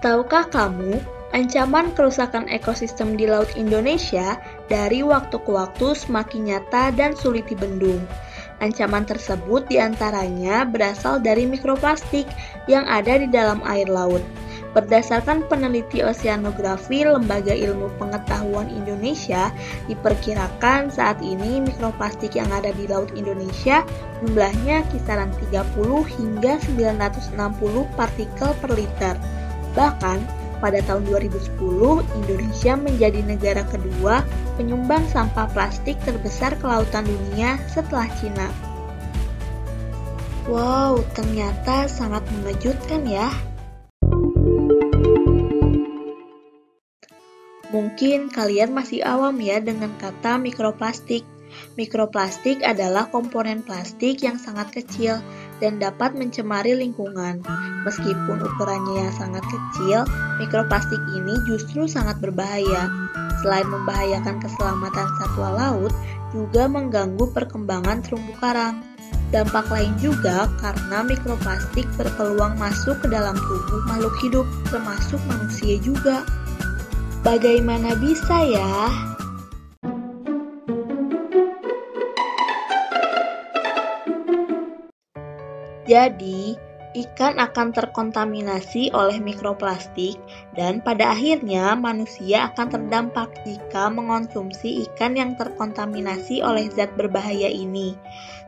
[0.00, 0.96] Tahukah kamu,
[1.36, 4.40] ancaman kerusakan ekosistem di Laut Indonesia
[4.72, 8.00] dari waktu ke waktu semakin nyata dan sulit dibendung.
[8.64, 12.24] Ancaman tersebut di antaranya berasal dari mikroplastik
[12.64, 14.24] yang ada di dalam air laut.
[14.72, 19.52] Berdasarkan peneliti oseanografi Lembaga Ilmu Pengetahuan Indonesia,
[19.84, 23.84] diperkirakan saat ini mikroplastik yang ada di Laut Indonesia
[24.24, 25.76] jumlahnya kisaran 30
[26.16, 27.36] hingga 960
[28.00, 29.39] partikel per liter.
[29.74, 30.18] Bahkan,
[30.60, 34.22] pada tahun 2010, Indonesia menjadi negara kedua
[34.60, 38.52] penyumbang sampah plastik terbesar ke lautan dunia setelah Cina.
[40.50, 43.32] Wow, ternyata sangat mengejutkan ya.
[47.70, 51.22] Mungkin kalian masih awam ya dengan kata mikroplastik.
[51.78, 55.18] Mikroplastik adalah komponen plastik yang sangat kecil
[55.60, 57.44] dan dapat mencemari lingkungan.
[57.84, 60.04] Meskipun ukurannya yang sangat kecil,
[60.40, 62.88] mikroplastik ini justru sangat berbahaya.
[63.40, 65.92] Selain membahayakan keselamatan satwa laut,
[66.30, 68.84] juga mengganggu perkembangan terumbu karang.
[69.30, 76.26] Dampak lain juga karena mikroplastik berpeluang masuk ke dalam tubuh makhluk hidup, termasuk manusia juga.
[77.22, 78.90] Bagaimana bisa ya?
[85.90, 86.54] Jadi,
[86.94, 90.14] ikan akan terkontaminasi oleh mikroplastik
[90.54, 97.98] dan pada akhirnya manusia akan terdampak jika mengonsumsi ikan yang terkontaminasi oleh zat berbahaya ini.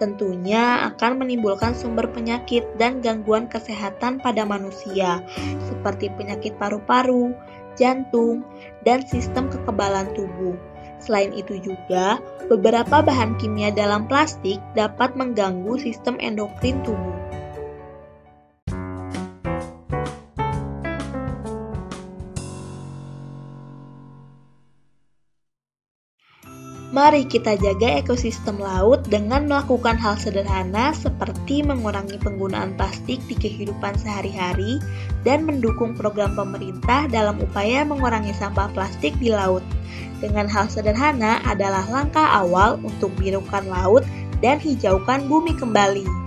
[0.00, 5.20] Tentunya akan menimbulkan sumber penyakit dan gangguan kesehatan pada manusia,
[5.68, 7.36] seperti penyakit paru-paru,
[7.76, 8.44] jantung,
[8.84, 10.56] dan sistem kekebalan tubuh.
[11.00, 17.15] Selain itu juga, beberapa bahan kimia dalam plastik dapat mengganggu sistem endokrin tubuh.
[26.94, 33.98] Mari kita jaga ekosistem laut dengan melakukan hal sederhana seperti mengurangi penggunaan plastik di kehidupan
[33.98, 34.78] sehari-hari
[35.26, 39.66] dan mendukung program pemerintah dalam upaya mengurangi sampah plastik di laut.
[40.22, 44.06] Dengan hal sederhana adalah langkah awal untuk birukan laut
[44.38, 46.25] dan hijaukan bumi kembali.